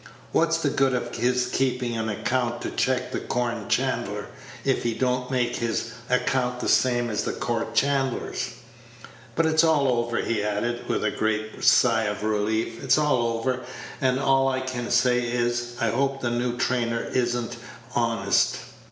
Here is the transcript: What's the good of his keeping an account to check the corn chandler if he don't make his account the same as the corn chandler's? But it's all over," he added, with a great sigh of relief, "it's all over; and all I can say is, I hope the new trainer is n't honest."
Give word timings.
What's 0.31 0.57
the 0.57 0.71
good 0.71 0.95
of 0.95 1.15
his 1.15 1.45
keeping 1.45 1.95
an 1.95 2.09
account 2.09 2.63
to 2.63 2.71
check 2.71 3.11
the 3.11 3.19
corn 3.19 3.67
chandler 3.69 4.29
if 4.65 4.81
he 4.81 4.95
don't 4.95 5.29
make 5.29 5.57
his 5.57 5.91
account 6.09 6.59
the 6.59 6.67
same 6.67 7.11
as 7.11 7.21
the 7.21 7.33
corn 7.33 7.67
chandler's? 7.75 8.49
But 9.35 9.45
it's 9.45 9.63
all 9.63 9.87
over," 9.87 10.17
he 10.17 10.41
added, 10.41 10.89
with 10.89 11.03
a 11.05 11.11
great 11.11 11.63
sigh 11.63 12.05
of 12.05 12.23
relief, 12.23 12.83
"it's 12.83 12.97
all 12.97 13.37
over; 13.37 13.59
and 14.01 14.19
all 14.19 14.47
I 14.47 14.61
can 14.61 14.89
say 14.89 15.19
is, 15.21 15.75
I 15.79 15.91
hope 15.91 16.21
the 16.21 16.31
new 16.31 16.57
trainer 16.57 17.03
is 17.03 17.37
n't 17.37 17.57
honest." 17.93 18.57